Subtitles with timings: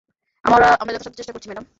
[0.45, 1.65] আমরা যথাসাধ্য চেষ্টা করছি, ম্যাডাম।